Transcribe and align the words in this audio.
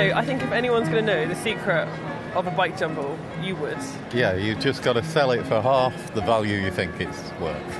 say, 0.00 0.12
I 0.12 0.24
think 0.24 0.42
if 0.42 0.50
anyone's 0.50 0.88
going 0.88 1.04
to 1.04 1.12
know 1.14 1.26
the 1.28 1.34
secret 1.36 1.86
of 2.34 2.46
a 2.46 2.50
bike 2.50 2.78
jumble, 2.78 3.18
you 3.42 3.54
would. 3.56 3.76
Yeah, 4.14 4.34
you've 4.34 4.60
just 4.60 4.82
got 4.82 4.94
to 4.94 5.02
sell 5.04 5.30
it 5.32 5.46
for 5.46 5.60
half 5.60 6.14
the 6.14 6.22
value 6.22 6.56
you 6.56 6.70
think 6.70 6.98
it's 7.00 7.20
worth. 7.40 7.74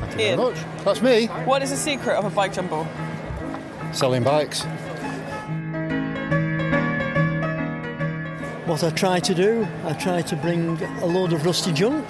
Thank 0.00 0.14
you 0.14 0.26
Ian. 0.26 0.36
very 0.36 0.36
much. 0.36 0.84
That's 0.84 1.02
me 1.02 1.26
What 1.44 1.62
is 1.62 1.70
the 1.70 1.76
secret 1.76 2.14
of 2.16 2.24
a 2.24 2.30
bike 2.30 2.52
jumble? 2.52 2.86
selling 3.92 4.22
bikes. 4.22 4.62
What 8.68 8.84
I 8.84 8.90
try 8.90 9.18
to 9.20 9.34
do, 9.34 9.66
I 9.86 9.94
try 9.94 10.20
to 10.20 10.36
bring 10.36 10.80
a 11.00 11.06
load 11.06 11.32
of 11.32 11.46
rusty 11.46 11.72
junk 11.72 12.06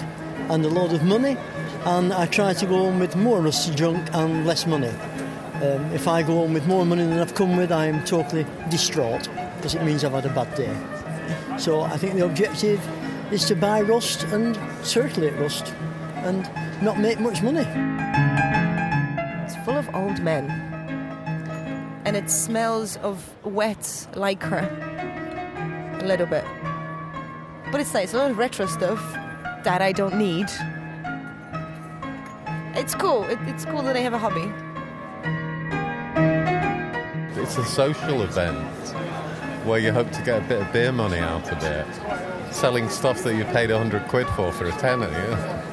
and 0.50 0.64
a 0.64 0.68
load 0.68 0.92
of 0.92 1.04
money, 1.04 1.36
and 1.84 2.12
I 2.12 2.26
try 2.26 2.52
to 2.52 2.66
go 2.66 2.78
home 2.78 2.98
with 2.98 3.16
more 3.16 3.40
rusty 3.40 3.74
junk 3.74 4.08
and 4.14 4.46
less 4.46 4.66
money. 4.66 4.92
Um, 5.62 5.92
if 5.92 6.06
I 6.06 6.22
go 6.22 6.34
home 6.34 6.54
with 6.54 6.66
more 6.66 6.86
money 6.86 7.04
than 7.04 7.18
I've 7.18 7.34
come 7.34 7.56
with, 7.56 7.72
I 7.72 7.86
am 7.86 8.04
totally 8.04 8.46
distraught 8.70 9.28
because 9.56 9.74
it 9.74 9.82
means 9.82 10.04
I've 10.04 10.12
had 10.12 10.26
a 10.26 10.34
bad 10.34 10.54
day. 10.54 10.74
So 11.58 11.80
I 11.80 11.96
think 11.96 12.14
the 12.14 12.24
objective 12.24 12.80
is 13.32 13.44
to 13.46 13.56
buy 13.56 13.80
rust 13.80 14.24
and 14.24 14.58
circulate 14.86 15.34
rust 15.34 15.74
and 16.24 16.48
not 16.82 16.98
make 16.98 17.20
much 17.20 17.42
money. 17.42 17.66
It's 19.44 19.56
full 19.64 19.76
of 19.76 19.92
old 19.94 20.20
men. 20.20 20.50
And 22.04 22.16
it 22.16 22.30
smells 22.30 22.96
of 22.98 23.34
wet 23.44 23.80
lycra. 24.12 24.70
A 26.02 26.06
little 26.06 26.26
bit. 26.26 26.44
But 27.70 27.80
it's 27.80 27.92
nice. 27.92 28.14
A 28.14 28.16
lot 28.16 28.30
of 28.30 28.38
retro 28.38 28.66
stuff 28.66 29.00
that 29.64 29.82
I 29.82 29.92
don't 29.92 30.16
need. 30.16 30.46
It's 32.78 32.94
cool. 32.94 33.24
It, 33.24 33.40
it's 33.42 33.64
cool 33.64 33.82
that 33.82 33.96
I 33.96 33.98
have 33.98 34.14
a 34.14 34.18
hobby. 34.18 34.52
It's 37.42 37.58
a 37.58 37.64
social 37.64 38.22
event 38.22 38.68
where 39.66 39.80
you 39.80 39.90
hope 39.90 40.12
to 40.12 40.22
get 40.22 40.44
a 40.44 40.46
bit 40.46 40.62
of 40.62 40.72
beer 40.72 40.92
money 40.92 41.18
out 41.18 41.50
of 41.50 41.60
it. 41.64 42.54
Selling 42.54 42.88
stuff 42.88 43.24
that 43.24 43.34
you 43.34 43.44
paid 43.46 43.72
100 43.72 44.06
quid 44.06 44.28
for 44.28 44.52
for 44.52 44.66
a 44.66 44.72
tenner, 44.72 45.10
yeah. 45.10 45.64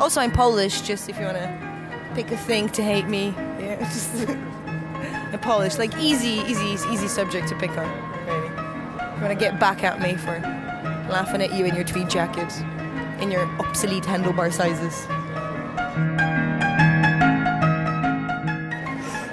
Also, 0.00 0.20
I'm 0.20 0.32
Polish, 0.32 0.80
just 0.80 1.08
if 1.08 1.16
you 1.16 1.26
want 1.26 1.36
to 1.36 2.10
pick 2.14 2.32
a 2.32 2.36
thing 2.36 2.70
to 2.70 2.82
hate 2.82 3.06
me. 3.06 3.32
Yeah, 3.60 3.78
just 3.92 4.28
I'm 4.28 5.38
Polish. 5.38 5.78
Like, 5.78 5.96
easy, 5.98 6.42
easy, 6.50 6.76
easy 6.90 7.06
subject 7.06 7.46
to 7.50 7.54
pick 7.54 7.70
on, 7.78 7.88
really. 8.26 8.48
You 8.48 9.22
want 9.22 9.28
to 9.28 9.36
get 9.36 9.60
back 9.60 9.84
at 9.84 10.00
me 10.02 10.16
for 10.16 10.40
laughing 11.08 11.40
at 11.40 11.54
you 11.54 11.66
in 11.66 11.76
your 11.76 11.84
tweed 11.84 12.10
jacket, 12.10 12.52
in 13.22 13.30
your 13.30 13.46
obsolete 13.60 14.02
handlebar 14.02 14.52
sizes. 14.52 15.06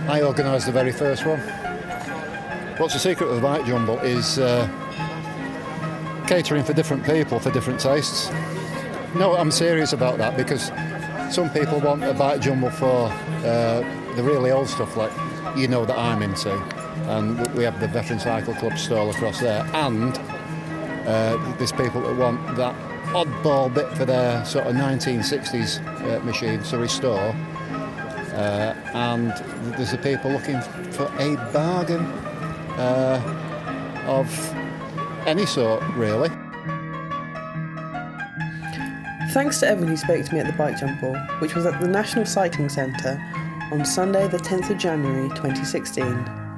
I 0.07 0.21
organised 0.21 0.67
the 0.67 0.71
very 0.71 0.91
first 0.91 1.25
one. 1.25 1.39
What's 2.77 2.93
the 2.93 2.99
secret 2.99 3.27
of 3.27 3.35
the 3.35 3.41
bike 3.41 3.65
jumble 3.65 3.97
is 3.99 4.37
uh, 4.37 4.67
catering 6.27 6.63
for 6.63 6.73
different 6.73 7.03
people 7.03 7.39
for 7.39 7.49
different 7.51 7.79
tastes. 7.79 8.29
No, 9.15 9.35
I'm 9.35 9.49
serious 9.49 9.91
about 9.91 10.19
that 10.19 10.37
because 10.37 10.67
some 11.33 11.49
people 11.49 11.79
want 11.79 12.03
a 12.03 12.13
bike 12.13 12.41
jumble 12.41 12.69
for 12.69 13.09
uh, 13.43 13.81
the 14.15 14.21
really 14.21 14.51
old 14.51 14.69
stuff, 14.69 14.95
like 14.95 15.11
you 15.57 15.67
know 15.67 15.85
that 15.85 15.97
I'm 15.97 16.21
into, 16.21 16.51
and 17.09 17.39
we 17.55 17.63
have 17.63 17.79
the 17.79 17.87
Veteran 17.87 18.19
Cycle 18.19 18.53
Club 18.53 18.77
stall 18.77 19.09
across 19.09 19.39
there, 19.39 19.65
and 19.73 20.15
uh, 21.07 21.55
there's 21.57 21.71
people 21.71 22.01
that 22.01 22.15
want 22.15 22.55
that 22.55 22.75
oddball 23.13 23.73
bit 23.73 23.89
for 23.97 24.05
their 24.05 24.45
sort 24.45 24.67
of 24.67 24.75
1960s 24.75 25.84
uh, 26.03 26.23
machines 26.23 26.69
to 26.69 26.78
restore. 26.78 27.35
Uh, 28.34 28.73
and 28.94 29.31
there's 29.75 29.91
the 29.91 29.97
people 29.97 30.31
looking 30.31 30.61
for 30.91 31.06
a 31.19 31.35
bargain 31.51 32.01
uh, 32.78 34.06
of 34.06 34.28
any 35.28 35.45
sort, 35.45 35.84
really. 35.95 36.29
Thanks 39.31 39.59
to 39.59 39.67
everyone 39.67 39.89
who 39.89 39.97
spoke 39.97 40.25
to 40.25 40.34
me 40.34 40.39
at 40.39 40.47
the 40.47 40.53
Bike 40.53 40.79
Jumble, 40.79 41.16
which 41.39 41.55
was 41.55 41.66
at 41.66 41.79
the 41.81 41.88
National 41.88 42.25
Cycling 42.25 42.69
Centre 42.69 43.22
on 43.72 43.85
Sunday, 43.85 44.28
the 44.28 44.38
10th 44.38 44.69
of 44.69 44.78
January 44.78 45.29
2016. 45.29 46.48